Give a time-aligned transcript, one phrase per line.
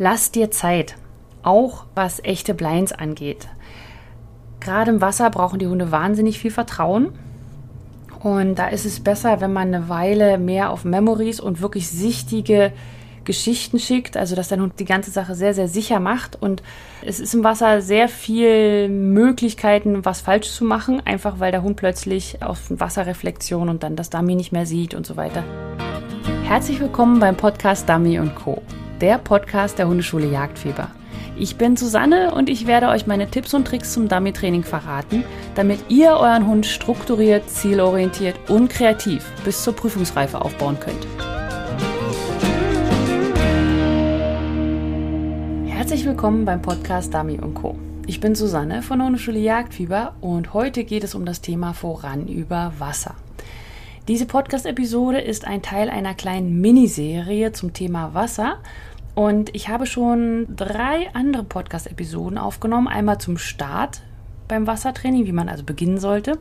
[0.00, 0.94] Lass dir Zeit,
[1.42, 3.48] auch was echte Blinds angeht.
[4.60, 7.08] Gerade im Wasser brauchen die Hunde wahnsinnig viel Vertrauen.
[8.20, 12.72] Und da ist es besser, wenn man eine Weile mehr auf Memories und wirklich sichtige
[13.24, 16.40] Geschichten schickt, also dass dein Hund die ganze Sache sehr, sehr sicher macht.
[16.40, 16.62] Und
[17.04, 21.76] es ist im Wasser sehr viel Möglichkeiten, was falsch zu machen, einfach weil der Hund
[21.76, 25.42] plötzlich auf Wasserreflexion und dann das Dummy nicht mehr sieht und so weiter.
[26.44, 28.62] Herzlich willkommen beim Podcast Dummy Co
[29.00, 30.90] der Podcast der Hundeschule Jagdfieber.
[31.36, 35.22] Ich bin Susanne und ich werde euch meine Tipps und Tricks zum Dummy-Training verraten,
[35.54, 41.06] damit ihr euren Hund strukturiert, zielorientiert und kreativ bis zur Prüfungsreife aufbauen könnt.
[45.68, 47.78] Herzlich willkommen beim Podcast Dummy Co.
[48.06, 52.26] Ich bin Susanne von der Hundeschule Jagdfieber und heute geht es um das Thema Voran
[52.26, 53.14] über Wasser.
[54.08, 58.56] Diese Podcast-Episode ist ein Teil einer kleinen Miniserie zum Thema Wasser
[59.14, 62.88] und ich habe schon drei andere Podcast-Episoden aufgenommen.
[62.88, 64.00] Einmal zum Start
[64.48, 66.38] beim Wassertraining, wie man also beginnen sollte.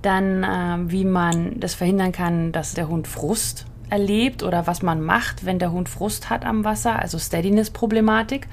[0.00, 5.02] Dann, äh, wie man das verhindern kann, dass der Hund Frust erlebt oder was man
[5.02, 8.48] macht, wenn der Hund Frust hat am Wasser, also Steadiness-Problematik.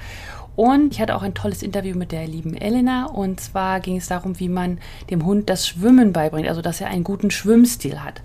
[0.60, 3.06] Und ich hatte auch ein tolles Interview mit der lieben Elena.
[3.06, 6.88] Und zwar ging es darum, wie man dem Hund das Schwimmen beibringt, also dass er
[6.88, 8.20] einen guten Schwimmstil hat.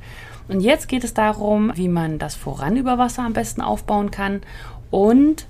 [0.48, 4.42] Und jetzt geht es darum, wie man das voran über Wasser am besten aufbauen kann
[4.92, 5.48] und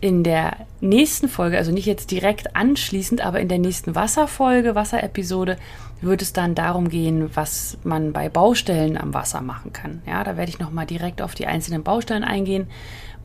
[0.00, 5.56] in der nächsten Folge, also nicht jetzt direkt anschließend, aber in der nächsten Wasserfolge, Wasserepisode,
[6.02, 10.02] wird es dann darum gehen, was man bei Baustellen am Wasser machen kann.
[10.06, 12.66] Ja, da werde ich nochmal direkt auf die einzelnen Baustellen eingehen,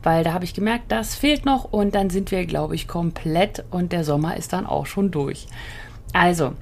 [0.02, 3.64] weil da habe ich gemerkt, das fehlt noch und dann sind wir, glaube ich, komplett
[3.70, 5.48] und der Sommer ist dann auch schon durch.
[6.14, 6.54] Also,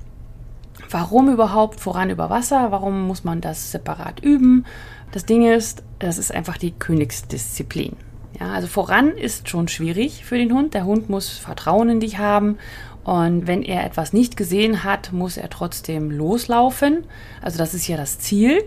[0.91, 2.71] warum überhaupt voran über Wasser?
[2.71, 4.65] Warum muss man das separat üben?
[5.13, 7.97] Das Ding ist, das ist einfach die Königsdisziplin.
[8.39, 10.75] Ja, also voran ist schon schwierig für den Hund.
[10.75, 12.59] Der Hund muss Vertrauen in dich haben.
[13.05, 17.05] Und wenn er etwas nicht gesehen hat, muss er trotzdem loslaufen.
[17.41, 18.63] Also das ist ja das Ziel.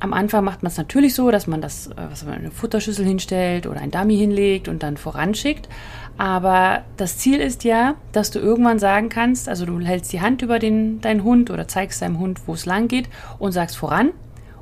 [0.00, 3.04] Am Anfang macht man es natürlich so, dass man das, äh, was man eine Futterschüssel
[3.04, 5.68] hinstellt oder ein Dummy hinlegt und dann voranschickt.
[6.18, 10.42] Aber das Ziel ist ja, dass du irgendwann sagen kannst, also du hältst die Hand
[10.42, 13.08] über den, deinen Hund oder zeigst deinem Hund, wo es lang geht
[13.38, 14.10] und sagst voran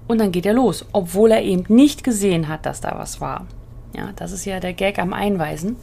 [0.06, 3.46] und dann geht er los, obwohl er eben nicht gesehen hat, dass da was war.
[3.96, 5.76] Ja, das ist ja der Gag am Einweisen.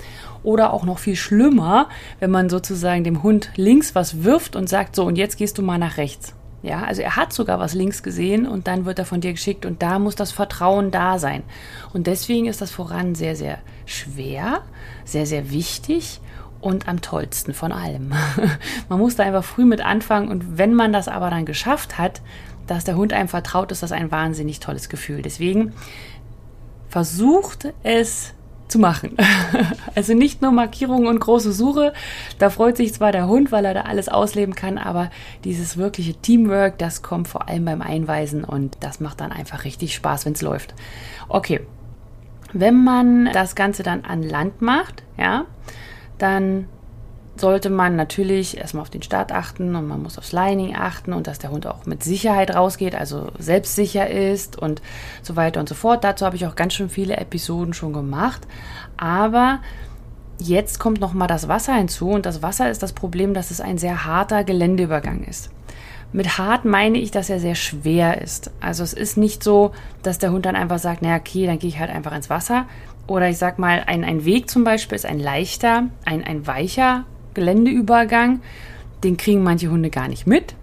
[0.44, 4.96] Oder auch noch viel schlimmer, wenn man sozusagen dem Hund links was wirft und sagt,
[4.96, 6.36] so, und jetzt gehst du mal nach rechts.
[6.64, 9.66] Ja, also er hat sogar was links gesehen und dann wird er von dir geschickt
[9.66, 11.44] und da muss das Vertrauen da sein.
[11.94, 14.62] Und deswegen ist das voran sehr, sehr schwer,
[15.04, 16.22] sehr, sehr wichtig
[16.62, 18.14] und am tollsten von allem.
[18.90, 22.22] man muss da einfach früh mit anfangen und wenn man das aber dann geschafft hat,
[22.66, 25.22] dass der Hund einem vertraut, ist das ein wahnsinnig tolles Gefühl.
[25.22, 25.74] Deswegen
[26.88, 28.34] versucht es
[28.68, 29.18] zu machen.
[29.96, 31.94] also nicht nur Markierungen und große Suche.
[32.40, 35.12] Da freut sich zwar der Hund, weil er da alles ausleben kann, aber
[35.44, 39.94] dieses wirkliche Teamwork, das kommt vor allem beim Einweisen und das macht dann einfach richtig
[39.96, 40.74] Spaß, wenn es läuft.
[41.30, 41.62] Okay.
[42.52, 45.46] Wenn man das Ganze dann an Land macht, ja,
[46.20, 46.68] dann
[47.36, 51.26] sollte man natürlich erstmal auf den Start achten und man muss aufs Lining achten und
[51.26, 54.82] dass der Hund auch mit Sicherheit rausgeht, also selbstsicher ist und
[55.24, 56.04] so weiter und so fort.
[56.04, 58.42] Dazu habe ich auch ganz schön viele Episoden schon gemacht.
[58.98, 59.60] Aber
[60.38, 63.62] jetzt kommt noch mal das Wasser hinzu und das Wasser ist das Problem, dass es
[63.62, 65.50] ein sehr harter Geländeübergang ist.
[66.12, 68.52] Mit hart meine ich, dass er sehr schwer ist.
[68.62, 69.72] Also es ist nicht so,
[70.04, 72.68] dass der Hund dann einfach sagt, naja, okay, dann gehe ich halt einfach ins Wasser.
[73.08, 77.06] Oder ich sag mal, ein, ein Weg zum Beispiel ist ein leichter, ein, ein weicher
[77.34, 78.42] Geländeübergang,
[79.04, 80.56] den kriegen manche Hunde gar nicht mit.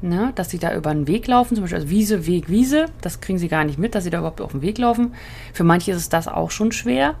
[0.00, 3.20] Ne, dass sie da über einen Weg laufen, zum Beispiel also Wiese, Weg, Wiese, das
[3.20, 5.12] kriegen sie gar nicht mit, dass sie da überhaupt auf dem Weg laufen.
[5.52, 7.16] Für manche ist es das auch schon schwer,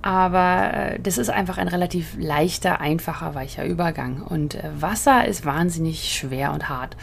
[0.00, 4.22] aber äh, das ist einfach ein relativ leichter, einfacher, weicher Übergang.
[4.22, 6.96] Und äh, Wasser ist wahnsinnig schwer und hart.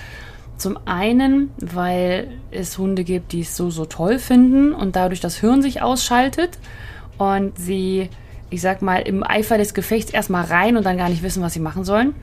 [0.57, 5.35] Zum einen, weil es Hunde gibt, die es so, so toll finden und dadurch das
[5.35, 6.57] Hirn sich ausschaltet
[7.17, 8.09] und sie
[8.55, 11.53] ich sag mal, im Eifer des Gefechts erstmal rein und dann gar nicht wissen, was
[11.53, 12.15] sie machen sollen.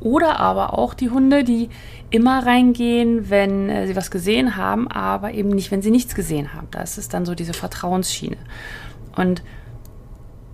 [0.00, 1.68] Oder aber auch die Hunde, die
[2.10, 6.54] immer reingehen, wenn äh, sie was gesehen haben, aber eben nicht, wenn sie nichts gesehen
[6.54, 6.68] haben.
[6.70, 8.38] Das ist dann so diese Vertrauensschiene.
[9.16, 9.42] Und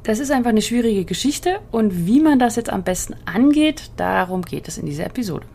[0.03, 4.43] das ist einfach eine schwierige Geschichte und wie man das jetzt am besten angeht, darum
[4.43, 5.47] geht es in dieser Episode.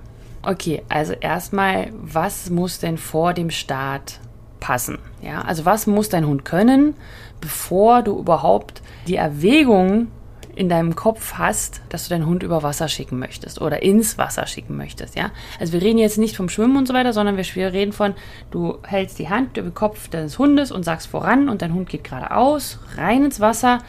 [0.44, 4.20] Okay, also erstmal, was muss denn vor dem Start
[4.60, 5.00] passen?
[5.22, 6.96] Ja, also was muss dein Hund können,
[7.42, 10.08] bevor du überhaupt die Erwägung
[10.56, 14.46] in deinem Kopf hast, dass du deinen Hund über Wasser schicken möchtest oder ins Wasser
[14.48, 15.32] schicken möchtest, ja?
[15.60, 18.14] Also wir reden jetzt nicht vom Schwimmen und so weiter, sondern wir reden von,
[18.52, 21.90] du hältst die Hand über den Kopf deines Hundes und sagst voran und dein Hund
[21.90, 23.80] geht geradeaus, rein ins Wasser.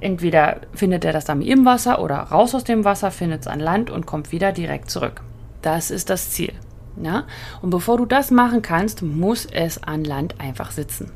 [0.00, 3.60] entweder findet er das Dummy im Wasser oder raus aus dem Wasser, findet es an
[3.60, 5.22] Land und kommt wieder direkt zurück.
[5.62, 6.52] Das ist das Ziel.
[7.02, 7.24] Ja?
[7.60, 11.10] Und bevor du das machen kannst, muss es an Land einfach sitzen.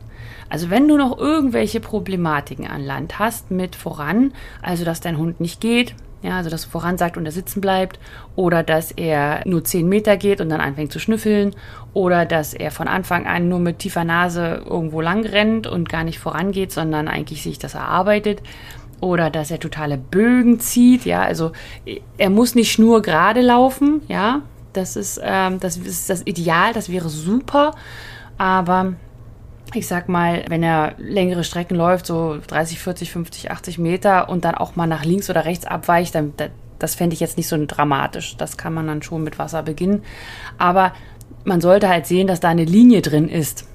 [0.49, 4.32] Also wenn du noch irgendwelche Problematiken an Land hast mit voran,
[4.62, 5.94] also dass dein Hund nicht geht,
[6.25, 7.99] ja, also dass voran sagt und er sitzen bleibt,
[8.35, 11.55] oder dass er nur 10 Meter geht und dann anfängt zu schnüffeln,
[11.93, 16.03] oder dass er von Anfang an nur mit tiefer Nase irgendwo lang rennt und gar
[16.03, 18.41] nicht vorangeht, sondern eigentlich sich das erarbeitet,
[19.00, 21.53] oder dass er totale Bögen zieht, ja, also
[22.17, 24.41] er muss nicht nur gerade laufen, ja,
[24.73, 27.75] das ist, ähm, das ist das Ideal, das wäre super,
[28.38, 28.94] aber
[29.76, 34.44] ich sag mal, wenn er längere Strecken läuft, so 30, 40, 50, 80 Meter und
[34.44, 36.32] dann auch mal nach links oder rechts abweicht, dann
[36.79, 38.37] das fände ich jetzt nicht so dramatisch.
[38.37, 40.03] Das kann man dann schon mit Wasser beginnen.
[40.59, 40.93] Aber
[41.44, 43.67] man sollte halt sehen, dass da eine Linie drin ist.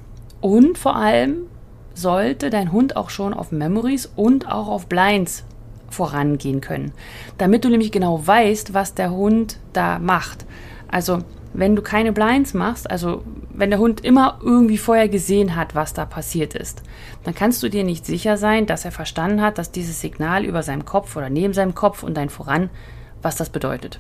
[0.42, 1.48] Und vor allem
[1.94, 5.44] sollte dein Hund auch schon auf Memories und auch auf Blinds
[5.90, 6.92] vorangehen können.
[7.38, 10.46] Damit du nämlich genau weißt, was der Hund da macht.
[10.88, 11.20] Also
[11.54, 13.24] wenn du keine Blinds machst, also
[13.54, 16.84] wenn der Hund immer irgendwie vorher gesehen hat, was da passiert ist,
[17.24, 20.64] dann kannst du dir nicht sicher sein, dass er verstanden hat, dass dieses Signal über
[20.64, 22.70] seinem Kopf oder neben seinem Kopf und dein Voran,
[23.22, 24.00] was das bedeutet.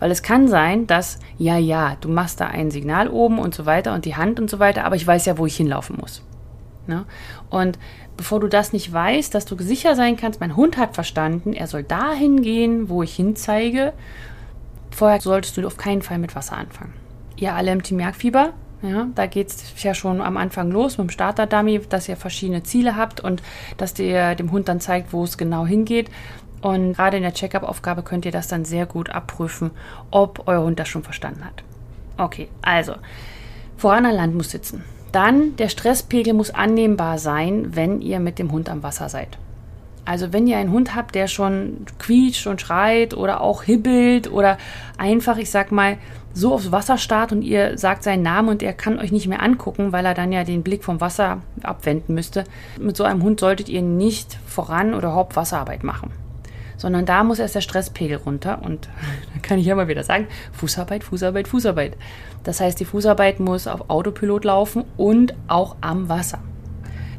[0.00, 3.64] Weil es kann sein, dass, ja, ja, du machst da ein Signal oben und so
[3.64, 6.22] weiter und die Hand und so weiter, aber ich weiß ja, wo ich hinlaufen muss.
[6.86, 7.06] Ne?
[7.48, 7.78] Und
[8.16, 11.66] bevor du das nicht weißt, dass du sicher sein kannst, mein Hund hat verstanden, er
[11.66, 13.92] soll dahin gehen, wo ich hinzeige
[14.94, 16.92] Vorher solltest du auf keinen Fall mit Wasser anfangen.
[17.36, 21.08] Ihr alle im Team Jagdfieber, ja, da geht es ja schon am Anfang los mit
[21.08, 23.42] dem Starter-Dummy, dass ihr verschiedene Ziele habt und
[23.76, 26.10] dass ihr dem Hund dann zeigt, wo es genau hingeht.
[26.62, 29.72] Und gerade in der Check-up-Aufgabe könnt ihr das dann sehr gut abprüfen,
[30.12, 31.64] ob euer Hund das schon verstanden hat.
[32.16, 32.94] Okay, also
[33.76, 34.84] voran an Land muss sitzen.
[35.10, 39.38] Dann der Stresspegel muss annehmbar sein, wenn ihr mit dem Hund am Wasser seid.
[40.04, 44.58] Also wenn ihr einen Hund habt, der schon quietscht und schreit oder auch hibbelt oder
[44.98, 45.96] einfach, ich sag mal,
[46.34, 49.42] so aufs Wasser starrt und ihr sagt seinen Namen und er kann euch nicht mehr
[49.42, 52.44] angucken, weil er dann ja den Blick vom Wasser abwenden müsste.
[52.78, 56.10] Mit so einem Hund solltet ihr nicht voran oder Hauptwasserarbeit machen.
[56.76, 58.88] Sondern da muss erst der Stresspegel runter und
[59.32, 61.96] dann kann ich ja mal wieder sagen, Fußarbeit, Fußarbeit, Fußarbeit.
[62.42, 66.40] Das heißt, die Fußarbeit muss auf Autopilot laufen und auch am Wasser.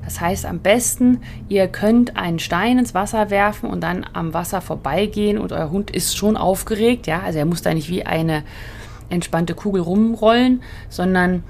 [0.06, 1.20] Das heißt am besten,
[1.50, 5.92] ihr könnt einen Stein ins Wasser werfen und dann am Wasser vorbeigehen und euer Hund
[5.92, 8.44] ist schon aufgeregt, ja, also er muss da nicht wie eine
[9.10, 11.44] entspannte Kugel rumrollen, sondern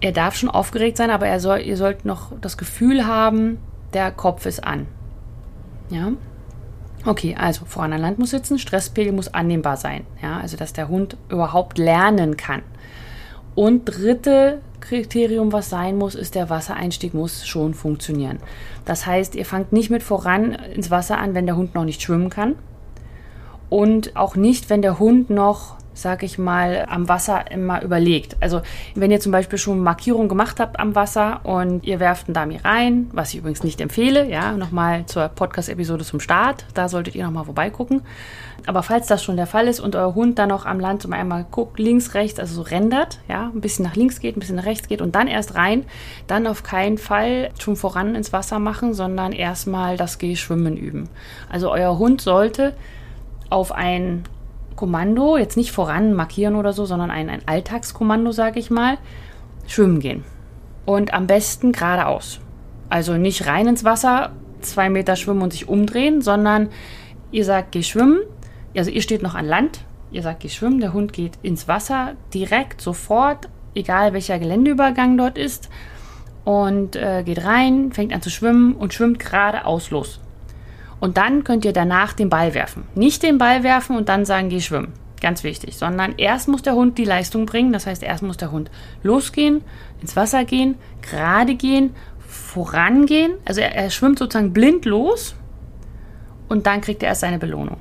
[0.00, 3.58] er darf schon aufgeregt sein, aber er soll, ihr sollt noch das Gefühl haben,
[3.94, 4.86] der Kopf ist an.
[5.90, 6.12] Ja?
[7.04, 10.88] Okay, also voran an Land muss sitzen, Stresspegel muss annehmbar sein, ja, also dass der
[10.88, 12.62] Hund überhaupt lernen kann.
[13.54, 18.38] Und dritte Kriterium, was sein muss, ist, der Wassereinstieg muss schon funktionieren.
[18.84, 22.02] Das heißt, ihr fangt nicht mit voran ins Wasser an, wenn der Hund noch nicht
[22.02, 22.56] schwimmen kann.
[23.68, 28.36] Und auch nicht, wenn der Hund noch sag ich mal, am Wasser immer überlegt.
[28.40, 28.62] Also
[28.94, 32.60] wenn ihr zum Beispiel schon Markierungen gemacht habt am Wasser und ihr werft einen Dummy
[32.62, 37.24] rein, was ich übrigens nicht empfehle, ja, nochmal zur Podcast-Episode zum Start, da solltet ihr
[37.24, 38.02] nochmal vorbeigucken.
[38.66, 41.12] Aber falls das schon der Fall ist und euer Hund dann noch am Land zum
[41.12, 44.56] einmal guckt, links, rechts, also so rendert, ja, ein bisschen nach links geht, ein bisschen
[44.56, 45.84] nach rechts geht und dann erst rein,
[46.26, 51.08] dann auf keinen Fall schon voran ins Wasser machen, sondern erstmal das Gehschwimmen üben.
[51.50, 52.74] Also euer Hund sollte
[53.50, 54.24] auf ein
[54.76, 58.98] Kommando, jetzt nicht voran markieren oder so, sondern ein, ein Alltagskommando, sage ich mal,
[59.66, 60.24] schwimmen gehen.
[60.84, 62.40] Und am besten geradeaus.
[62.88, 66.68] Also nicht rein ins Wasser, zwei Meter schwimmen und sich umdrehen, sondern
[67.30, 68.20] ihr sagt, geh schwimmen.
[68.76, 72.14] Also ihr steht noch an Land, ihr sagt, geh schwimmen, der Hund geht ins Wasser
[72.32, 75.68] direkt, sofort, egal welcher Geländeübergang dort ist,
[76.44, 80.20] und äh, geht rein, fängt an zu schwimmen und schwimmt geradeaus los.
[81.02, 82.84] Und dann könnt ihr danach den Ball werfen.
[82.94, 84.92] Nicht den Ball werfen und dann sagen, geh schwimmen.
[85.20, 85.76] Ganz wichtig.
[85.76, 87.72] Sondern erst muss der Hund die Leistung bringen.
[87.72, 88.70] Das heißt, erst muss der Hund
[89.02, 89.62] losgehen,
[90.00, 93.32] ins Wasser gehen, gerade gehen, vorangehen.
[93.44, 95.34] Also er, er schwimmt sozusagen blind los
[96.48, 97.78] und dann kriegt er erst seine Belohnung.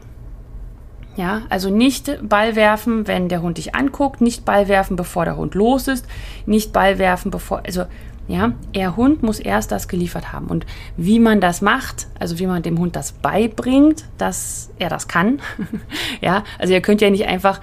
[1.15, 5.37] Ja, also nicht Ball werfen, wenn der Hund dich anguckt, nicht Ball werfen, bevor der
[5.37, 6.07] Hund los ist,
[6.47, 7.85] nicht Ball werfen, bevor, also
[8.27, 10.47] ja, er Hund muss erst das geliefert haben.
[10.47, 15.07] Und wie man das macht, also wie man dem Hund das beibringt, dass er das
[15.07, 15.41] kann.
[16.21, 17.59] ja, also ihr könnt ja nicht einfach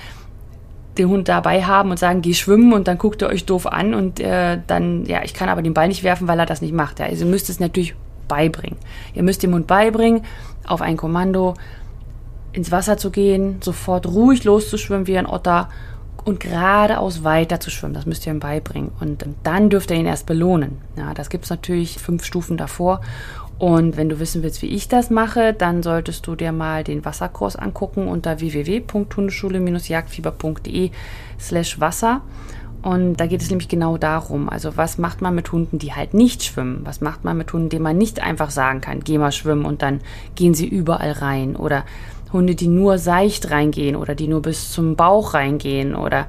[0.99, 3.95] den Hund dabei haben und sagen, geh schwimmen und dann guckt er euch doof an
[3.95, 6.75] und äh, dann, ja, ich kann aber den Ball nicht werfen, weil er das nicht
[6.75, 6.99] macht.
[6.99, 7.95] Ja, also ihr müsst es natürlich
[8.27, 8.77] beibringen.
[9.15, 10.23] Ihr müsst dem Hund beibringen,
[10.67, 11.55] auf ein Kommando
[12.53, 15.69] ins Wasser zu gehen, sofort ruhig loszuschwimmen wie ein Otter
[16.29, 17.95] und geradeaus weiter zu schwimmen.
[17.95, 18.93] Das müsst ihr ihm beibringen.
[19.01, 20.77] Und dann dürft ihr ihn erst belohnen.
[20.97, 23.01] Ja, das gibt es natürlich fünf Stufen davor.
[23.59, 27.05] Und wenn du wissen willst, wie ich das mache, dann solltest du dir mal den
[27.05, 30.93] Wasserkurs angucken unter www.hundeschule-jagdfieber.de
[31.41, 32.21] slash Wasser.
[32.81, 36.15] Und da geht es nämlich genau darum, also was macht man mit Hunden, die halt
[36.15, 36.83] nicht schwimmen?
[36.85, 39.83] Was macht man mit Hunden, denen man nicht einfach sagen kann, geh mal schwimmen und
[39.83, 40.01] dann
[40.37, 41.57] gehen sie überall rein?
[41.57, 41.83] Oder
[42.33, 46.27] Hunde, die nur seicht reingehen oder die nur bis zum Bauch reingehen oder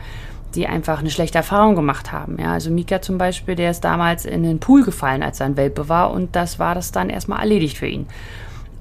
[0.55, 2.37] die einfach eine schlechte Erfahrung gemacht haben.
[2.39, 5.57] Ja, also Mika zum Beispiel, der ist damals in den Pool gefallen, als er ein
[5.57, 8.07] Welpe war und das war das dann erstmal erledigt für ihn.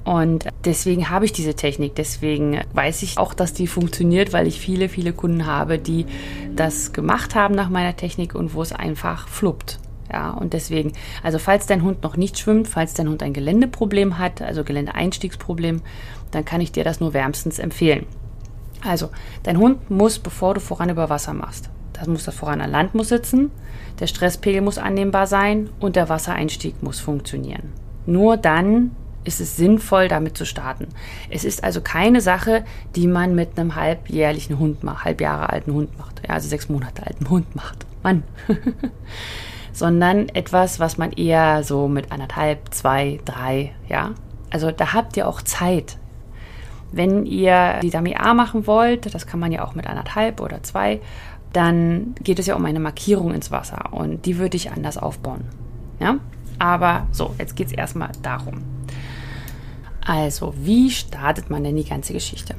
[0.05, 1.95] Und deswegen habe ich diese Technik.
[1.95, 6.07] Deswegen weiß ich auch, dass die funktioniert, weil ich viele, viele Kunden habe, die
[6.57, 9.79] das gemacht haben nach meiner Technik und wo es einfach fluppt.
[10.13, 14.19] Ja, und deswegen, also falls dein Hund noch nicht schwimmt, falls dein Hund ein Geländeproblem
[14.19, 15.83] hat, also Geländeeinstiegsproblem,
[16.31, 18.07] dann kann ich dir das nur wärmstens empfehlen.
[18.85, 19.11] Also,
[19.43, 22.95] dein Hund muss, bevor du voran über Wasser machst, das muss das voran an Land
[22.95, 23.51] muss sitzen,
[23.99, 27.73] der Stresspegel muss annehmbar sein und der Wassereinstieg muss funktionieren.
[28.07, 28.93] Nur dann
[29.25, 30.89] ist es sinnvoll, damit zu starten.
[31.29, 32.65] Es ist also keine Sache,
[32.97, 36.69] die man mit einem halbjährlichen Hund macht, halb Jahre alten Hund macht, ja, also sechs
[36.69, 37.85] Monate alten Hund macht.
[38.03, 38.23] Mann.
[39.79, 44.11] Sondern etwas, was man eher so mit anderthalb, zwei, drei, ja.
[44.51, 45.99] Also da habt ihr auch Zeit.
[46.91, 50.65] Wenn ihr die Dummy A machen wollt, das kann man ja auch mit anderthalb oder
[50.65, 51.01] zwei,
[51.53, 55.45] dann geht es ja um eine Markierung ins Wasser und die würde ich anders aufbauen.
[56.01, 56.17] Ja?
[56.59, 58.65] Aber so, jetzt geht es erstmal darum.
[60.05, 62.57] Also, wie startet man denn die ganze Geschichte?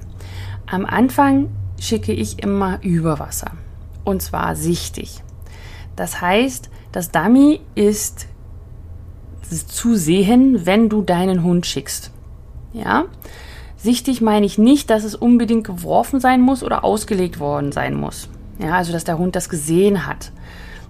[0.68, 1.50] Am Anfang
[1.82, 3.52] schicke ich immer über Wasser
[4.06, 5.22] und zwar sichtig.
[5.98, 8.28] Das heißt, das Dummy ist
[9.68, 12.12] zu sehen, wenn du deinen Hund schickst.
[12.74, 13.06] Ja?
[13.78, 18.30] Sichtig meine ich nicht, dass es unbedingt geworfen sein muss oder ausgelegt worden sein muss.
[18.60, 20.32] Ja, also dass der Hund das gesehen hat.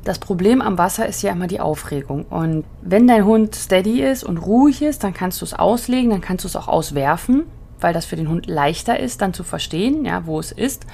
[0.03, 2.25] Das Problem am Wasser ist ja immer die Aufregung.
[2.29, 6.21] Und wenn dein Hund steady ist und ruhig ist, dann kannst du es auslegen, dann
[6.21, 7.43] kannst du es auch auswerfen,
[7.79, 10.85] weil das für den Hund leichter ist, dann zu verstehen, ja, wo es ist.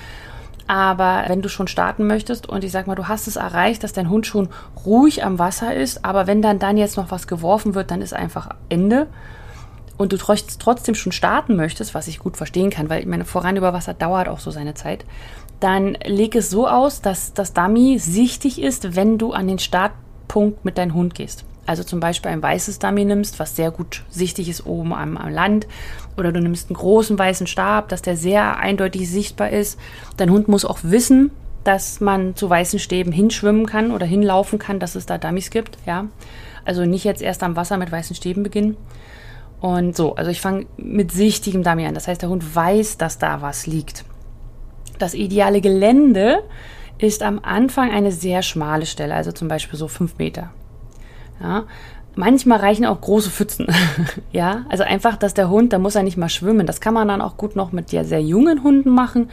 [0.68, 3.94] Aber wenn du schon starten möchtest und ich sag mal, du hast es erreicht, dass
[3.94, 4.50] dein Hund schon
[4.86, 8.14] ruhig am Wasser ist, aber wenn dann dann jetzt noch was geworfen wird, dann ist
[8.14, 9.08] einfach Ende
[9.98, 13.58] und du trotzdem schon starten möchtest, was ich gut verstehen kann, weil ich meine, voran
[13.58, 15.06] über Wasser dauert auch so seine Zeit,
[15.60, 20.66] dann leg es so aus, dass das Dummy sichtig ist, wenn du an den Startpunkt
[20.66, 21.46] mit deinem Hund gehst.
[21.66, 25.32] Also zum Beispiel ein weißes Dummy nimmst, was sehr gut sichtig ist oben am, am,
[25.32, 25.68] Land.
[26.16, 29.80] Oder du nimmst einen großen weißen Stab, dass der sehr eindeutig sichtbar ist.
[30.18, 31.32] Dein Hund muss auch wissen,
[31.64, 35.78] dass man zu weißen Stäben hinschwimmen kann oder hinlaufen kann, dass es da Dummies gibt.
[35.88, 36.06] Ja,
[36.64, 38.78] also nicht jetzt erst am Wasser mit weißen Stäben beginnen.
[39.60, 41.96] Und so, also ich fange mit sichtigem Dummy an.
[41.96, 44.06] Das heißt, der Hund weiß, dass da was liegt.
[45.00, 46.44] Das ideale Gelände
[47.00, 50.52] ist am Anfang eine sehr schmale Stelle, also zum Beispiel so fünf Meter.
[51.42, 51.64] Ja,
[52.16, 53.68] manchmal reichen auch große Pfützen.
[54.32, 56.66] ja, also einfach, dass der Hund, da muss er nicht mal schwimmen.
[56.66, 59.30] Das kann man dann auch gut noch mit ja sehr jungen Hunden machen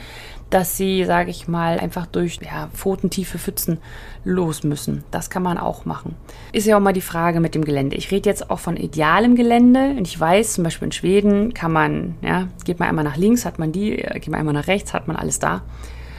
[0.52, 3.78] dass sie, sage ich mal, einfach durch ja, pfotentiefe Pfützen
[4.22, 5.02] los müssen.
[5.10, 6.14] Das kann man auch machen.
[6.52, 7.96] Ist ja auch mal die Frage mit dem Gelände.
[7.96, 9.94] Ich rede jetzt auch von idealem Gelände.
[9.96, 13.46] Und ich weiß, zum Beispiel in Schweden kann man, ja, geht man einmal nach links,
[13.46, 15.62] hat man die, geht man einmal nach rechts, hat man alles da.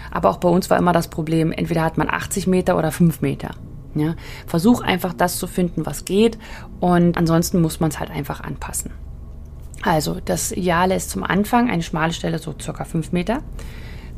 [0.10, 3.22] Aber auch bei uns war immer das Problem, entweder hat man 80 Meter oder 5
[3.22, 3.52] Meter.
[3.96, 4.16] Ja,
[4.48, 6.38] versuch einfach das zu finden, was geht.
[6.80, 8.92] Und ansonsten muss man es halt einfach anpassen.
[9.84, 13.42] Also das Ideale ist zum Anfang eine schmale Stelle, so circa 5 Meter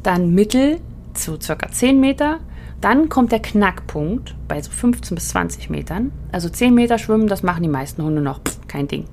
[0.05, 0.79] dann Mittel
[1.13, 2.39] zu circa 10 Meter.
[2.81, 6.11] Dann kommt der Knackpunkt bei so 15 bis 20 Metern.
[6.31, 9.05] Also 10 Meter schwimmen, das machen die meisten Hunde noch, Pff, kein Ding.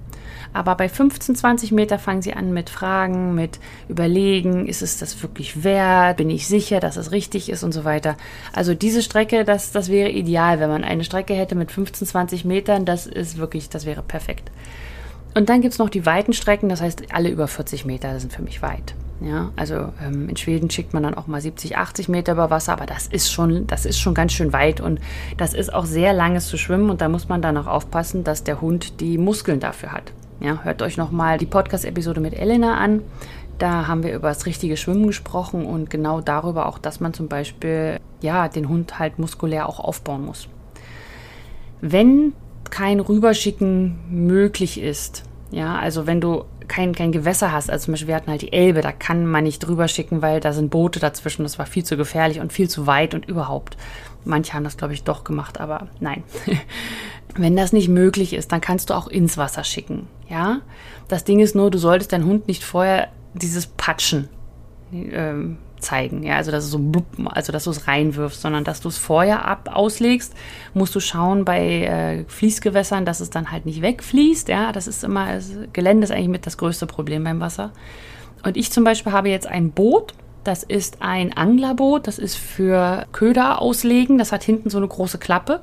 [0.52, 5.22] Aber bei 15, 20 Meter fangen sie an mit Fragen, mit Überlegen, ist es das
[5.22, 6.18] wirklich wert?
[6.18, 8.16] Bin ich sicher, dass es richtig ist und so weiter.
[8.52, 12.44] Also diese Strecke, das, das wäre ideal, wenn man eine Strecke hätte mit 15, 20
[12.44, 14.50] Metern, das ist wirklich, das wäre perfekt.
[15.34, 18.32] Und dann gibt es noch die weiten Strecken, das heißt alle über 40 Meter sind
[18.32, 18.94] für mich weit.
[19.24, 22.72] Ja, also ähm, in Schweden schickt man dann auch mal 70, 80 Meter über Wasser,
[22.72, 25.00] aber das ist schon, das ist schon ganz schön weit und
[25.36, 28.42] das ist auch sehr langes zu schwimmen und da muss man dann auch aufpassen, dass
[28.42, 30.12] der Hund die Muskeln dafür hat.
[30.42, 33.02] Ja, hört euch nochmal die Podcast-Episode mit Elena an.
[33.58, 37.28] Da haben wir über das richtige Schwimmen gesprochen und genau darüber auch, dass man zum
[37.28, 40.48] Beispiel ja den Hund halt muskulär auch aufbauen muss.
[41.80, 42.32] Wenn
[42.70, 45.22] kein Rüberschicken möglich ist,
[45.52, 48.52] ja, also wenn du kein, kein Gewässer hast, also zum Beispiel wir hatten halt die
[48.52, 51.84] Elbe, da kann man nicht drüber schicken, weil da sind Boote dazwischen, das war viel
[51.84, 53.76] zu gefährlich und viel zu weit und überhaupt.
[54.24, 56.24] Manche haben das, glaube ich, doch gemacht, aber nein.
[57.34, 60.60] Wenn das nicht möglich ist, dann kannst du auch ins Wasser schicken, ja.
[61.08, 64.28] Das Ding ist nur, du solltest deinen Hund nicht vorher dieses Patschen,
[64.92, 66.22] ähm, zeigen.
[66.22, 68.96] Ja, also dass es so, blub, also dass du es reinwirfst, sondern dass du es
[68.96, 70.32] vorher ab auslegst,
[70.74, 74.48] musst du schauen bei äh, Fließgewässern, dass es dann halt nicht wegfließt.
[74.48, 77.72] Ja, das ist immer, das Gelände ist eigentlich mit das größte Problem beim Wasser.
[78.44, 80.14] Und ich zum Beispiel habe jetzt ein Boot.
[80.44, 82.06] Das ist ein Anglerboot.
[82.06, 84.18] Das ist für Köder auslegen.
[84.18, 85.60] Das hat hinten so eine große Klappe.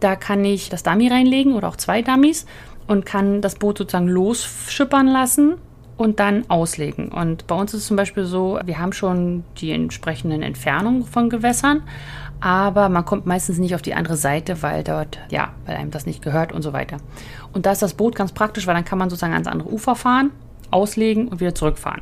[0.00, 2.46] Da kann ich das Dummy reinlegen oder auch zwei Dummies
[2.86, 5.54] und kann das Boot sozusagen losschippern lassen
[5.96, 7.08] und dann auslegen.
[7.08, 11.28] Und bei uns ist es zum Beispiel so, wir haben schon die entsprechenden Entfernungen von
[11.28, 11.82] Gewässern,
[12.40, 16.06] aber man kommt meistens nicht auf die andere Seite, weil dort, ja, weil einem das
[16.06, 16.96] nicht gehört und so weiter.
[17.52, 19.94] Und da ist das Boot ganz praktisch, weil dann kann man sozusagen ans andere Ufer
[19.94, 20.30] fahren,
[20.70, 22.00] auslegen und wieder zurückfahren.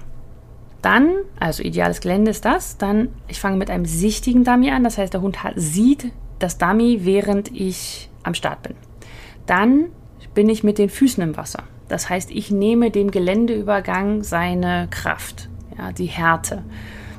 [0.80, 4.96] Dann, also ideales Gelände ist das, dann, ich fange mit einem sichtigen Dummy an, das
[4.96, 8.74] heißt, der Hund hat, sieht das Dummy, während ich am Start bin.
[9.46, 9.86] Dann
[10.34, 11.64] bin ich mit den Füßen im Wasser.
[11.88, 16.62] Das heißt, ich nehme dem Geländeübergang seine Kraft, ja, die Härte.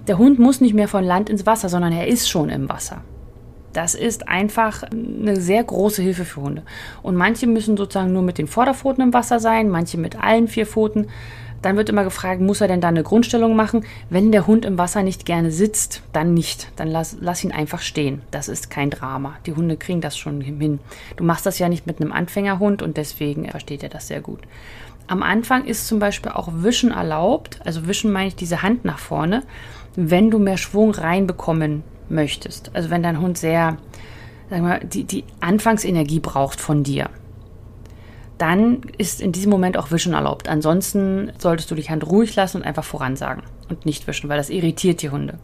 [0.08, 3.02] Der Hund muss nicht mehr von Land ins Wasser, sondern er ist schon im Wasser.
[3.74, 6.64] Das ist einfach eine sehr große Hilfe für Hunde.
[7.04, 10.66] Und manche müssen sozusagen nur mit den Vorderpfoten im Wasser sein, manche mit allen vier
[10.66, 11.08] Pfoten.
[11.62, 13.86] Dann wird immer gefragt, muss er denn da eine Grundstellung machen?
[14.10, 16.72] Wenn der Hund im Wasser nicht gerne sitzt, dann nicht.
[16.76, 18.22] Dann lass, lass ihn einfach stehen.
[18.32, 19.36] Das ist kein Drama.
[19.46, 20.80] Die Hunde kriegen das schon hin.
[21.18, 24.40] Du machst das ja nicht mit einem Anfängerhund und deswegen versteht er das sehr gut.
[25.08, 27.60] Am Anfang ist zum Beispiel auch Wischen erlaubt.
[27.66, 29.44] Also Wischen meine ich diese Hand nach vorne,
[29.96, 32.72] wenn du mehr Schwung reinbekommen möchtest.
[32.76, 33.78] Also wenn dein Hund sehr,
[34.50, 37.10] sag mal, die, die Anfangsenergie braucht von dir
[38.40, 40.48] dann ist in diesem Moment auch Wischen erlaubt.
[40.48, 44.50] Ansonsten solltest du die Hand ruhig lassen und einfach voransagen und nicht wischen, weil das
[44.50, 45.38] irritiert die Hunde.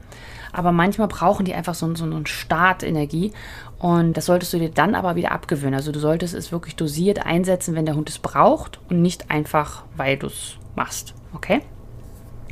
[0.54, 3.34] Aber manchmal brauchen die einfach so, so eine Startenergie
[3.78, 5.76] und das solltest du dir dann aber wieder abgewöhnen.
[5.76, 9.84] Also du solltest es wirklich dosiert einsetzen, wenn der Hund es braucht und nicht einfach,
[9.98, 11.14] weil du es machst.
[11.34, 11.62] Okay?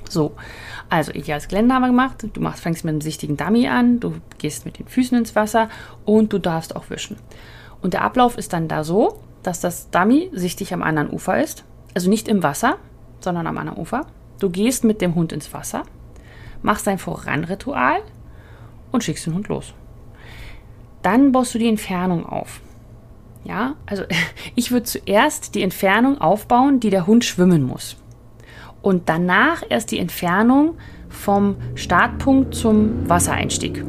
[0.09, 0.33] So,
[0.89, 2.27] also ideales Gelände haben wir gemacht.
[2.33, 5.69] Du machst, fängst mit einem sichtigen Dummy an, du gehst mit den Füßen ins Wasser
[6.03, 7.15] und du darfst auch wischen.
[7.81, 11.63] Und der Ablauf ist dann da so, dass das Dummy sichtig am anderen Ufer ist.
[11.93, 12.77] Also nicht im Wasser,
[13.19, 14.07] sondern am anderen Ufer.
[14.39, 15.83] Du gehst mit dem Hund ins Wasser,
[16.61, 18.01] machst dein Voranritual
[18.91, 19.73] und schickst den Hund los.
[21.01, 22.61] Dann baust du die Entfernung auf.
[23.43, 24.03] Ja, also
[24.55, 27.97] ich würde zuerst die Entfernung aufbauen, die der Hund schwimmen muss.
[28.81, 30.75] Und danach erst die Entfernung
[31.09, 33.85] vom Startpunkt zum Wassereinstieg.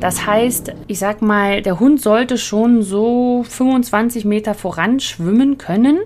[0.00, 5.98] Das heißt, ich sag mal, der Hund sollte schon so 25 Meter voran schwimmen können,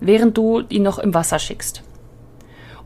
[0.00, 1.84] während du ihn noch im Wasser schickst.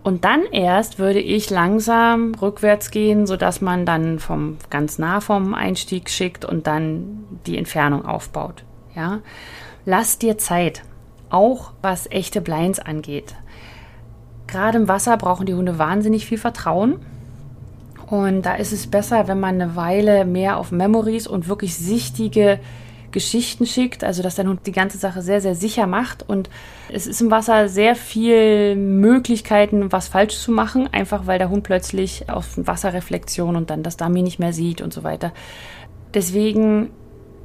[0.02, 5.54] Und dann erst würde ich langsam rückwärts gehen, sodass man dann vom ganz nah vom
[5.54, 8.64] Einstieg schickt und dann die Entfernung aufbaut.
[8.94, 9.20] Ja,
[9.86, 10.82] lass dir Zeit,
[11.30, 13.36] auch was echte Blinds angeht.
[14.48, 17.00] Gerade im Wasser brauchen die Hunde wahnsinnig viel Vertrauen
[18.12, 22.58] und da ist es besser, wenn man eine Weile mehr auf Memories und wirklich sichtige
[23.10, 26.28] Geschichten schickt, also dass dein Hund die ganze Sache sehr, sehr sicher macht.
[26.28, 26.50] Und
[26.92, 31.62] es ist im Wasser sehr viel Möglichkeiten, was falsch zu machen, einfach weil der Hund
[31.62, 35.32] plötzlich auf Wasserreflexion und dann das Dummy nicht mehr sieht und so weiter.
[36.12, 36.90] Deswegen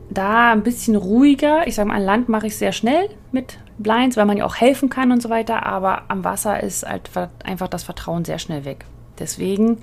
[0.10, 1.66] da ein bisschen ruhiger.
[1.66, 4.58] Ich sage mal, an Land mache ich sehr schnell mit Blinds, weil man ja auch
[4.58, 5.66] helfen kann und so weiter.
[5.66, 7.10] Aber am Wasser ist halt
[7.46, 8.84] einfach das Vertrauen sehr schnell weg.
[9.18, 9.78] Deswegen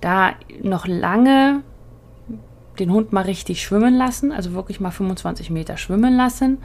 [0.00, 0.32] da
[0.62, 1.62] noch lange
[2.78, 6.58] den Hund mal richtig schwimmen lassen, also wirklich mal 25 Meter schwimmen lassen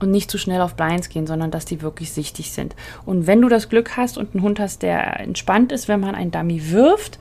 [0.00, 2.74] und nicht zu schnell auf Blinds gehen, sondern dass die wirklich sichtig sind.
[3.04, 6.14] Und wenn du das Glück hast und einen Hund hast, der entspannt ist, wenn man
[6.14, 7.18] einen Dummy wirft,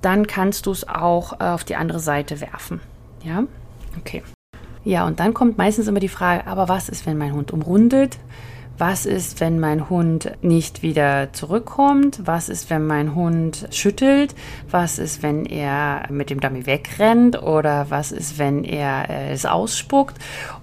[0.00, 2.80] dann kannst du es auch äh, auf die andere Seite werfen.
[3.22, 3.44] Ja,
[3.98, 4.22] okay.
[4.84, 8.18] Ja, und dann kommt meistens immer die Frage, aber was ist, wenn mein Hund umrundet?
[8.78, 12.22] Was ist, wenn mein Hund nicht wieder zurückkommt?
[12.24, 14.34] Was ist, wenn mein Hund schüttelt?
[14.70, 17.42] Was ist, wenn er mit dem Dummy wegrennt?
[17.42, 20.16] Oder was ist, wenn er äh, es ausspuckt?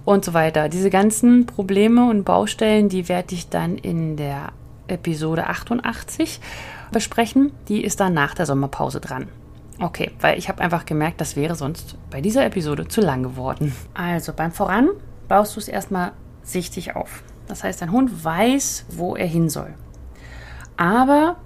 [0.04, 0.68] Und so weiter.
[0.68, 4.52] Diese ganzen Probleme und Baustellen, die werde ich dann in der
[4.88, 6.40] Episode 88
[6.92, 7.52] besprechen.
[7.68, 9.28] Die ist dann nach der Sommerpause dran.
[9.80, 13.74] Okay, weil ich habe einfach gemerkt, das wäre sonst bei dieser Episode zu lang geworden.
[13.94, 14.90] Also beim Voran
[15.26, 17.22] baust du es erstmal sichtig auf.
[17.50, 19.74] Das heißt, dein Hund weiß, wo er hin soll.
[20.76, 21.36] Aber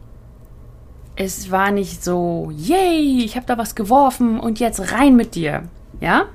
[1.16, 5.62] es war nicht so, yay, ich habe da was geworfen und jetzt rein mit dir.
[6.00, 6.26] Ja?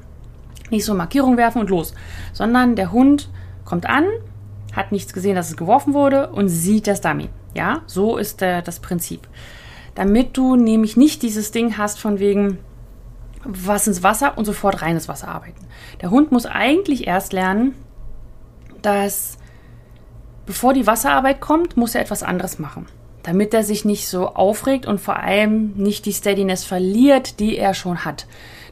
[0.71, 1.93] Nicht so Markierung werfen und los.
[2.33, 3.29] Sondern der Hund
[3.63, 4.05] kommt an,
[4.73, 7.29] hat nichts gesehen, dass es geworfen wurde und sieht das Dummy.
[7.53, 7.81] Ja?
[7.85, 9.27] So ist der, das Prinzip.
[9.93, 12.57] Damit du nämlich nicht dieses Ding hast von wegen,
[13.43, 15.67] was ins Wasser und sofort reines Wasser arbeiten.
[16.01, 17.75] Der Hund muss eigentlich erst lernen,
[18.81, 19.38] dass
[20.49, 22.87] bevor die Wasserarbeit kommt, muss er etwas anderes machen.
[23.21, 27.75] damit er sich nicht so aufregt und vor allem nicht die Steadiness verliert, die er
[27.75, 28.25] schon hat.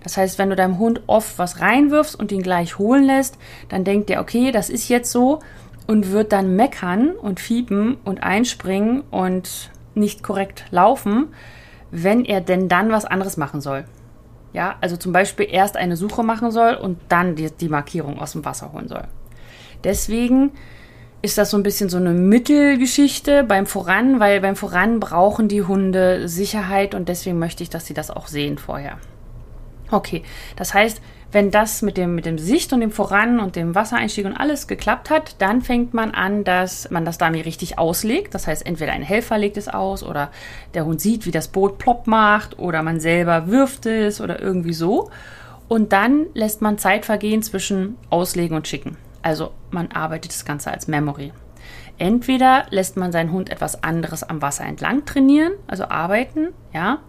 [0.03, 3.37] Das heißt, wenn du deinem Hund oft was reinwirfst und ihn gleich holen lässt,
[3.69, 5.41] dann denkt er, okay, das ist jetzt so
[5.85, 11.27] und wird dann meckern und fiepen und einspringen und nicht korrekt laufen,
[11.91, 13.85] wenn er denn dann was anderes machen soll.
[14.53, 18.31] Ja, also zum Beispiel erst eine Suche machen soll und dann die, die Markierung aus
[18.31, 19.03] dem Wasser holen soll.
[19.83, 20.51] Deswegen
[21.21, 25.63] ist das so ein bisschen so eine Mittelgeschichte beim Voran, weil beim Voran brauchen die
[25.63, 28.97] Hunde Sicherheit und deswegen möchte ich, dass sie das auch sehen vorher.
[29.89, 30.23] Okay,
[30.55, 31.01] das heißt,
[31.31, 34.67] wenn das mit dem, mit dem Sicht und dem Voran und dem Wassereinstieg und alles
[34.67, 38.33] geklappt hat, dann fängt man an, dass man das Dummy richtig auslegt.
[38.33, 40.31] Das heißt, entweder ein Helfer legt es aus oder
[40.73, 44.73] der Hund sieht, wie das Boot plopp macht oder man selber wirft es oder irgendwie
[44.73, 45.09] so.
[45.67, 48.95] Und dann lässt man Zeit vergehen zwischen Auslegen und Schicken.
[49.27, 51.33] Also man arbeitet das Ganze als Memory.
[51.97, 56.99] Entweder lässt man seinen Hund etwas anderes am Wasser entlang trainieren, also arbeiten, ja,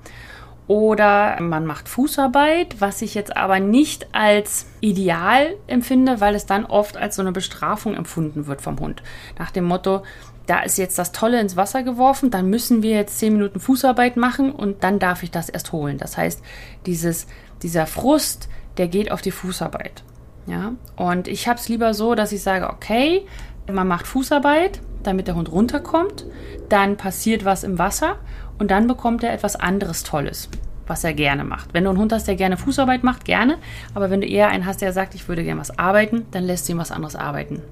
[0.67, 6.67] oder man macht Fußarbeit, was ich jetzt aber nicht als ideal empfinde, weil es dann
[6.67, 9.01] oft als so eine Bestrafung empfunden wird vom Hund.
[9.39, 10.03] Nach dem Motto,
[10.47, 14.17] da ist jetzt das Tolle ins Wasser geworfen, dann müssen wir jetzt zehn Minuten Fußarbeit
[14.17, 15.99] machen und dann darf ich das erst holen.
[15.99, 16.43] Das heißt,
[16.85, 17.29] dieses,
[17.63, 20.03] dieser Frust, der geht auf die Fußarbeit.
[20.49, 23.27] Ja, und ich habe es lieber so, dass ich sage, okay,
[23.71, 26.25] man macht Fußarbeit, damit der Hund runterkommt,
[26.71, 28.17] dann passiert was im Wasser
[28.59, 30.49] und dann bekommt er etwas anderes Tolles,
[30.87, 31.75] was er gerne macht.
[31.75, 33.59] Wenn du einen Hund hast, der gerne Fußarbeit macht, gerne.
[33.95, 36.67] Aber wenn du eher einen hast, der sagt, ich würde gerne was arbeiten, dann lässt
[36.67, 37.63] du ihm was anderes arbeiten.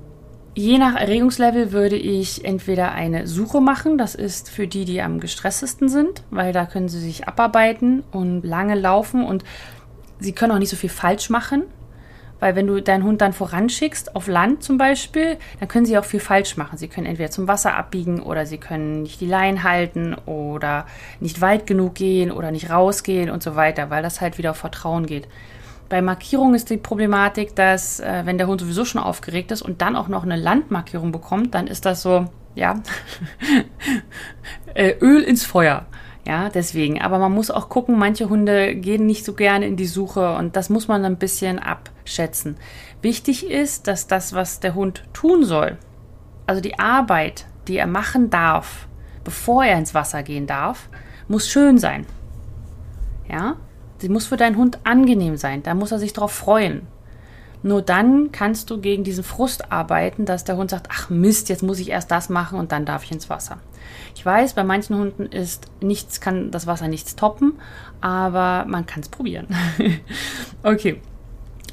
[0.55, 5.21] Je nach Erregungslevel würde ich entweder eine Suche machen, das ist für die, die am
[5.21, 9.45] gestresstesten sind, weil da können sie sich abarbeiten und lange laufen und
[10.19, 11.65] sie können auch nicht so viel falsch machen.
[12.39, 16.05] Weil wenn du deinen Hund dann voranschickst, auf Land zum Beispiel, dann können sie auch
[16.05, 16.77] viel falsch machen.
[16.77, 20.87] Sie können entweder zum Wasser abbiegen oder sie können nicht die Leine halten oder
[21.21, 24.59] nicht weit genug gehen oder nicht rausgehen und so weiter, weil das halt wieder auf
[24.59, 25.29] Vertrauen geht.
[25.89, 29.81] Bei Markierung ist die Problematik, dass äh, wenn der Hund sowieso schon aufgeregt ist und
[29.81, 32.83] dann auch noch eine Landmarkierung bekommt, dann ist das so, ja,
[34.75, 35.87] äh, Öl ins Feuer.
[36.27, 37.01] Ja, deswegen.
[37.01, 40.57] Aber man muss auch gucken, manche Hunde gehen nicht so gerne in die Suche und
[40.57, 42.57] das muss man ein bisschen abschätzen.
[43.01, 45.79] Wichtig ist, dass das, was der Hund tun soll,
[46.47, 48.89] also die Arbeit, die er machen darf,
[49.23, 50.89] bevor er ins Wasser gehen darf,
[51.29, 52.07] muss schön sein.
[53.31, 53.57] Ja,
[53.99, 55.63] sie muss für deinen Hund angenehm sein.
[55.63, 56.89] Da muss er sich drauf freuen.
[57.63, 61.63] Nur dann kannst du gegen diesen Frust arbeiten, dass der Hund sagt, ach Mist, jetzt
[61.63, 63.59] muss ich erst das machen und dann darf ich ins Wasser.
[64.15, 67.55] Ich weiß, bei manchen Hunden ist nichts, kann das Wasser nichts toppen,
[68.01, 69.49] aber man kann es probieren.
[70.63, 71.01] okay.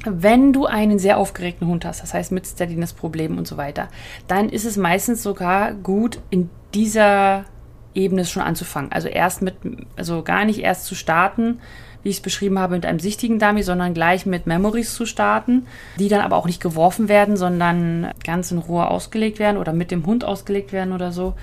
[0.06, 3.88] Wenn du einen sehr aufgeregten Hund hast, das heißt mit Steadiness-Problemen und so weiter,
[4.28, 7.46] dann ist es meistens sogar gut, in dieser
[7.94, 8.92] Ebene schon anzufangen.
[8.92, 9.54] Also erst mit,
[9.96, 11.60] also gar nicht erst zu starten,
[12.02, 15.66] wie ich es beschrieben habe, mit einem sichtigen Dummy, sondern gleich mit Memories zu starten,
[15.98, 19.90] die dann aber auch nicht geworfen werden, sondern ganz in Ruhe ausgelegt werden oder mit
[19.90, 21.34] dem Hund ausgelegt werden oder so.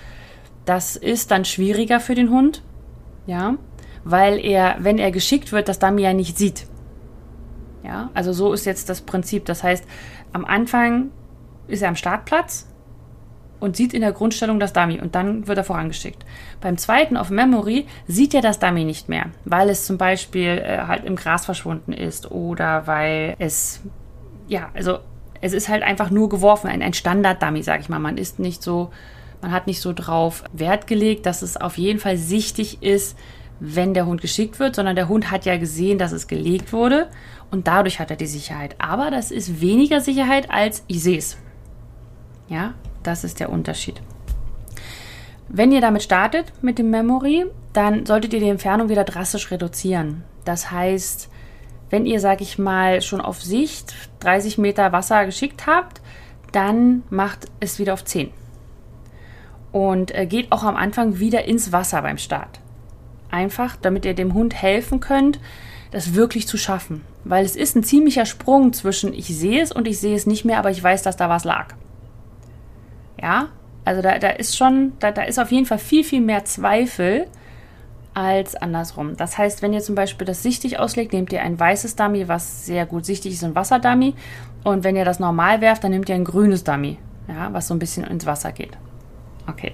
[0.65, 2.63] Das ist dann schwieriger für den Hund,
[3.25, 3.55] ja,
[4.03, 6.67] weil er, wenn er geschickt wird, das Dummy ja nicht sieht.
[7.83, 9.45] Ja, also so ist jetzt das Prinzip.
[9.45, 9.83] Das heißt,
[10.33, 11.09] am Anfang
[11.67, 12.67] ist er am Startplatz
[13.59, 16.25] und sieht in der Grundstellung das Dummy und dann wird er vorangeschickt.
[16.59, 20.79] Beim zweiten auf Memory sieht er das Dummy nicht mehr, weil es zum Beispiel äh,
[20.87, 23.81] halt im Gras verschwunden ist oder weil es,
[24.47, 24.99] ja, also
[25.41, 27.99] es ist halt einfach nur geworfen, ein, ein Standard-Dummy, sag ich mal.
[27.99, 28.91] Man ist nicht so
[29.41, 33.17] man hat nicht so drauf Wert gelegt, dass es auf jeden Fall sichtig ist,
[33.59, 37.09] wenn der Hund geschickt wird, sondern der Hund hat ja gesehen, dass es gelegt wurde
[37.51, 38.75] und dadurch hat er die Sicherheit.
[38.79, 41.37] Aber das ist weniger Sicherheit als ich sehe es.
[42.47, 42.73] Ja,
[43.03, 44.01] das ist der Unterschied.
[45.47, 50.23] Wenn ihr damit startet mit dem Memory, dann solltet ihr die Entfernung wieder drastisch reduzieren.
[50.45, 51.29] Das heißt,
[51.89, 56.01] wenn ihr, sag ich mal, schon auf Sicht 30 Meter Wasser geschickt habt,
[56.51, 58.31] dann macht es wieder auf 10
[59.71, 62.59] und äh, geht auch am Anfang wieder ins Wasser beim Start.
[63.29, 65.39] Einfach, damit ihr dem Hund helfen könnt,
[65.91, 67.01] das wirklich zu schaffen.
[67.23, 70.45] Weil es ist ein ziemlicher Sprung zwischen ich sehe es und ich sehe es nicht
[70.45, 71.75] mehr, aber ich weiß, dass da was lag.
[73.21, 73.49] Ja,
[73.85, 77.27] also da, da ist schon, da, da ist auf jeden Fall viel, viel mehr Zweifel
[78.13, 79.15] als andersrum.
[79.15, 82.65] Das heißt, wenn ihr zum Beispiel das sichtig auslegt, nehmt ihr ein weißes Dummy, was
[82.65, 84.15] sehr gut sichtig ist, ein Wasserdummy.
[84.63, 87.73] Und wenn ihr das normal werft, dann nehmt ihr ein grünes Dummy, ja, was so
[87.73, 88.77] ein bisschen ins Wasser geht.
[89.51, 89.73] Okay.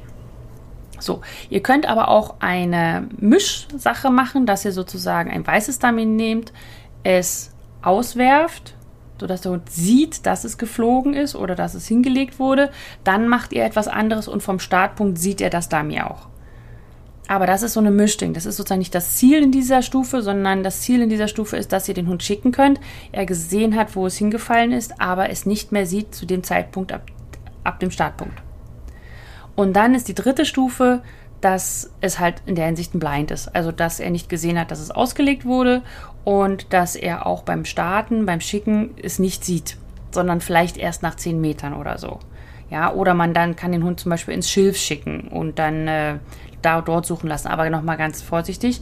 [0.99, 6.51] So, ihr könnt aber auch eine Mischsache machen, dass ihr sozusagen ein weißes Dummy nehmt,
[7.03, 7.51] es
[7.83, 8.75] auswerft,
[9.19, 12.71] sodass der Hund sieht, dass es geflogen ist oder dass es hingelegt wurde.
[13.03, 16.27] Dann macht ihr etwas anderes und vom Startpunkt sieht er das Dummy auch.
[17.27, 18.33] Aber das ist so eine Mischding.
[18.33, 21.57] Das ist sozusagen nicht das Ziel in dieser Stufe, sondern das Ziel in dieser Stufe
[21.57, 22.79] ist, dass ihr den Hund schicken könnt,
[23.11, 26.91] er gesehen hat, wo es hingefallen ist, aber es nicht mehr sieht zu dem Zeitpunkt
[26.93, 27.03] ab,
[27.63, 28.46] ab dem Startpunkt.
[29.57, 31.01] Und dann ist die dritte Stufe,
[31.41, 33.55] dass es halt in der Hinsicht ein Blind ist.
[33.55, 35.81] Also, dass er nicht gesehen hat, dass es ausgelegt wurde
[36.23, 39.77] und dass er auch beim Starten, beim Schicken es nicht sieht,
[40.11, 42.19] sondern vielleicht erst nach zehn Metern oder so.
[42.69, 46.19] Ja, oder man dann kann den Hund zum Beispiel ins Schilf schicken und dann äh,
[46.61, 47.47] da dort suchen lassen.
[47.47, 48.81] Aber nochmal ganz vorsichtig.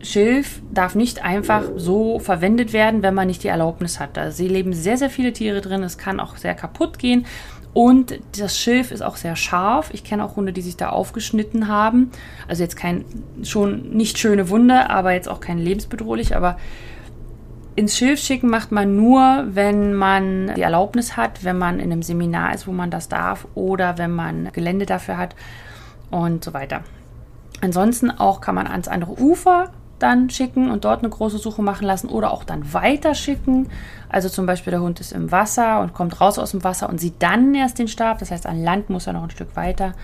[0.00, 4.16] Schilf darf nicht einfach so verwendet werden, wenn man nicht die Erlaubnis hat.
[4.16, 5.82] Da leben sehr, sehr viele Tiere drin.
[5.82, 7.26] Es kann auch sehr kaputt gehen.
[7.74, 9.90] Und das Schilf ist auch sehr scharf.
[9.92, 12.12] Ich kenne auch Hunde, die sich da aufgeschnitten haben.
[12.46, 13.04] Also jetzt kein
[13.42, 16.36] schon nicht schöne Wunde, aber jetzt auch kein lebensbedrohlich.
[16.36, 16.56] Aber
[17.74, 22.04] ins Schilf schicken macht man nur, wenn man die Erlaubnis hat, wenn man in einem
[22.04, 25.34] Seminar ist, wo man das darf, oder wenn man Gelände dafür hat
[26.12, 26.84] und so weiter.
[27.60, 29.70] Ansonsten auch kann man ans andere Ufer
[30.04, 33.68] dann schicken und dort eine große Suche machen lassen oder auch dann weiter schicken.
[34.08, 37.00] Also zum Beispiel der Hund ist im Wasser und kommt raus aus dem Wasser und
[37.00, 38.18] sieht dann erst den Stab.
[38.18, 39.94] Das heißt, an Land muss er noch ein Stück weiter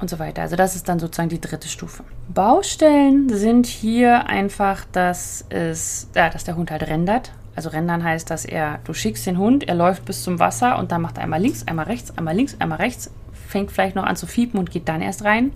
[0.00, 0.42] und so weiter.
[0.42, 2.04] Also das ist dann sozusagen die dritte Stufe.
[2.28, 7.32] Baustellen sind hier einfach, dass es, ja, dass der Hund halt rendert.
[7.54, 10.92] Also rendern heißt, dass er, du schickst den Hund, er läuft bis zum Wasser und
[10.92, 14.16] dann macht er einmal links, einmal rechts, einmal links, einmal rechts, fängt vielleicht noch an
[14.16, 15.52] zu fiepen und geht dann erst rein.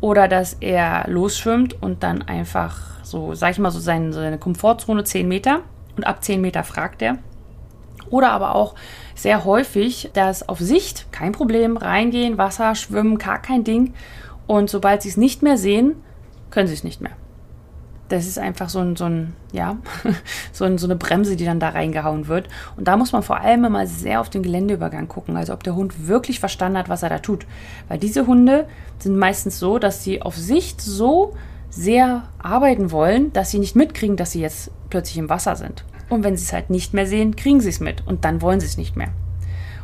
[0.00, 5.04] Oder dass er losschwimmt und dann einfach so, sag ich mal, so seine, seine Komfortzone
[5.04, 5.60] 10 Meter
[5.96, 7.18] und ab 10 Meter fragt er.
[8.10, 8.74] Oder aber auch
[9.14, 13.94] sehr häufig, dass auf Sicht kein Problem, reingehen, Wasser, schwimmen, gar kein Ding.
[14.46, 15.96] Und sobald sie es nicht mehr sehen,
[16.50, 17.12] können sie es nicht mehr
[18.08, 19.76] das ist einfach so ein, so ein ja,
[20.52, 22.48] so, ein, so eine Bremse, die dann da reingehauen wird.
[22.76, 25.74] Und da muss man vor allem immer sehr auf den Geländeübergang gucken, also ob der
[25.74, 27.46] Hund wirklich verstanden hat, was er da tut.
[27.88, 28.66] Weil diese Hunde
[28.98, 31.34] sind meistens so, dass sie auf Sicht so
[31.70, 35.84] sehr arbeiten wollen, dass sie nicht mitkriegen, dass sie jetzt plötzlich im Wasser sind.
[36.08, 38.60] Und wenn sie es halt nicht mehr sehen, kriegen sie es mit und dann wollen
[38.60, 39.10] sie es nicht mehr.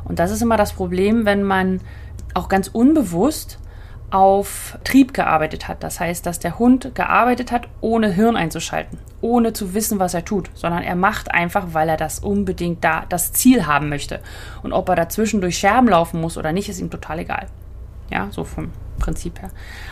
[0.04, 1.80] Und das ist immer das Problem, wenn man
[2.32, 3.58] auch ganz unbewusst
[4.14, 5.82] auf Trieb gearbeitet hat.
[5.82, 10.24] Das heißt, dass der Hund gearbeitet hat, ohne Hirn einzuschalten, ohne zu wissen, was er
[10.24, 14.20] tut, sondern er macht einfach, weil er das unbedingt da das Ziel haben möchte.
[14.62, 17.48] Und ob er dazwischen durch Scherben laufen muss oder nicht, ist ihm total egal.
[18.08, 19.50] Ja, so vom Prinzip her.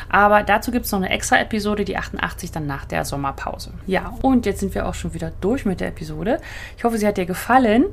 [0.08, 3.72] Aber dazu gibt es noch eine extra Episode, die 88, dann nach der Sommerpause.
[3.88, 6.40] Ja, und jetzt sind wir auch schon wieder durch mit der Episode.
[6.76, 7.86] Ich hoffe, sie hat dir gefallen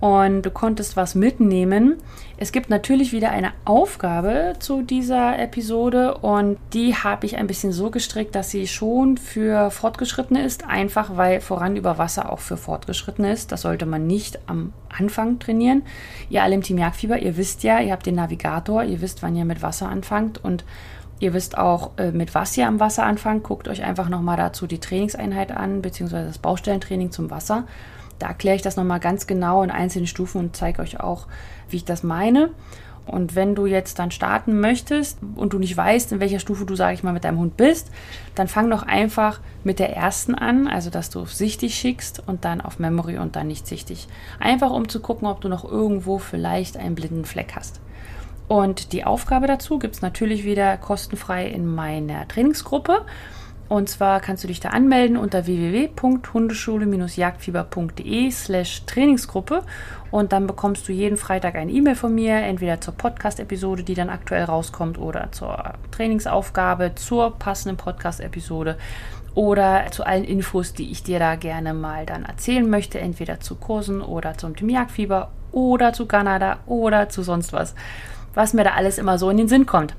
[0.00, 1.96] und du konntest was mitnehmen.
[2.36, 7.72] Es gibt natürlich wieder eine Aufgabe zu dieser Episode und die habe ich ein bisschen
[7.72, 12.56] so gestrickt, dass sie schon für Fortgeschrittene ist, einfach weil voran über Wasser auch für
[12.56, 13.50] Fortgeschrittene ist.
[13.50, 15.82] Das sollte man nicht am Anfang trainieren.
[16.30, 19.34] Ihr alle im Team Jagdfieber, ihr wisst ja, ihr habt den Navigator, ihr wisst, wann
[19.34, 20.64] ihr mit Wasser anfangt und
[21.20, 23.42] Ihr wisst auch, äh, mit was ihr am Wasser anfangt.
[23.42, 27.64] Guckt euch einfach nochmal dazu die Trainingseinheit an, beziehungsweise das Baustellentraining zum Wasser.
[28.18, 31.26] Da erkläre ich das nochmal ganz genau in einzelnen Stufen und zeige euch auch,
[31.68, 32.50] wie ich das meine.
[33.08, 36.76] Und wenn du jetzt dann starten möchtest und du nicht weißt, in welcher Stufe du,
[36.76, 37.90] sage ich mal, mit deinem Hund bist,
[38.34, 42.44] dann fang doch einfach mit der ersten an, also dass du auf sichtig schickst und
[42.44, 44.08] dann auf Memory und dann nicht sichtig.
[44.38, 47.80] Einfach um zu gucken, ob du noch irgendwo vielleicht einen blinden Fleck hast.
[48.46, 53.04] Und die Aufgabe dazu gibt es natürlich wieder kostenfrei in meiner Trainingsgruppe.
[53.68, 59.62] Und zwar kannst du dich da anmelden unter www.hundeschule-jagdfieber.de slash Trainingsgruppe
[60.10, 64.08] und dann bekommst du jeden Freitag eine E-Mail von mir, entweder zur Podcast-Episode, die dann
[64.08, 68.78] aktuell rauskommt, oder zur Trainingsaufgabe, zur passenden Podcast-Episode
[69.34, 73.56] oder zu allen Infos, die ich dir da gerne mal dann erzählen möchte, entweder zu
[73.56, 77.74] Kursen oder zum Team Jagdfieber oder zu Kanada oder zu sonst was,
[78.34, 79.94] was mir da alles immer so in den Sinn kommt.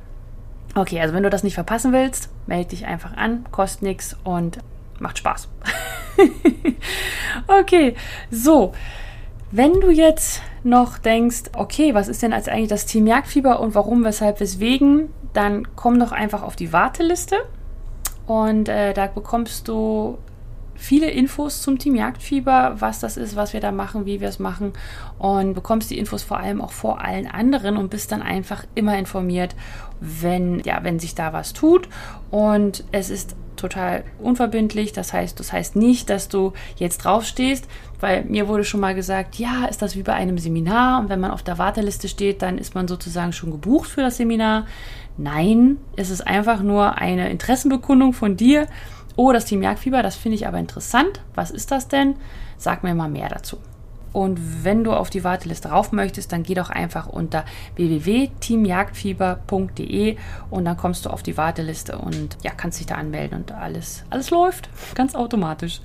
[0.79, 4.59] Okay, also wenn du das nicht verpassen willst, melde dich einfach an, kostet nichts und
[4.97, 5.49] macht Spaß.
[7.47, 7.95] okay,
[8.31, 8.71] so.
[9.51, 13.75] Wenn du jetzt noch denkst, okay, was ist denn als eigentlich das Team Jagdfieber und
[13.75, 17.35] warum, weshalb, weswegen, dann komm doch einfach auf die Warteliste
[18.25, 20.17] und äh, da bekommst du
[20.79, 24.39] viele Infos zum Team Jagdfieber, was das ist, was wir da machen, wie wir es
[24.39, 24.71] machen
[25.17, 28.97] und bekommst die Infos vor allem auch vor allen anderen und bist dann einfach immer
[28.97, 29.55] informiert,
[29.99, 31.87] wenn ja, wenn sich da was tut
[32.31, 37.67] und es ist total unverbindlich, das heißt, das heißt nicht, dass du jetzt draufstehst,
[37.99, 41.19] weil mir wurde schon mal gesagt, ja, ist das wie bei einem Seminar und wenn
[41.19, 44.65] man auf der Warteliste steht, dann ist man sozusagen schon gebucht für das Seminar.
[45.17, 48.67] Nein, es ist einfach nur eine Interessenbekundung von dir
[49.21, 51.19] Oh, das Team Jagdfieber, das finde ich aber interessant.
[51.35, 52.15] Was ist das denn?
[52.57, 53.57] Sag mir mal mehr dazu.
[54.13, 57.45] Und wenn du auf die Warteliste rauf möchtest, dann geh doch einfach unter
[57.75, 60.17] www.teamjagdfieber.de
[60.49, 64.03] und dann kommst du auf die Warteliste und ja, kannst dich da anmelden und alles,
[64.09, 65.81] alles läuft ganz automatisch.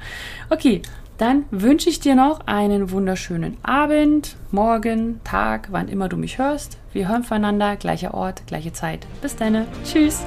[0.51, 0.83] Okay,
[1.19, 6.79] dann wünsche ich dir noch einen wunderschönen Abend, Morgen, Tag, wann immer du mich hörst.
[6.93, 9.07] Wir hören voneinander, gleicher Ort, gleiche Zeit.
[9.21, 9.67] Bis dann.
[9.85, 10.25] Tschüss.